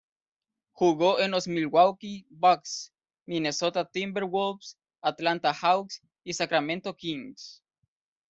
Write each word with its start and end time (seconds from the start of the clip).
Jugó 0.71 1.19
en 1.19 1.29
los 1.29 1.47
Milwaukee 1.47 2.25
Bucks, 2.31 2.91
Minnesota 3.27 3.85
Timberwolves, 3.85 4.75
Atlanta 4.99 5.53
Hawks 5.53 6.01
y 6.23 6.33
Sacramento 6.33 6.95
Kings. 6.97 7.61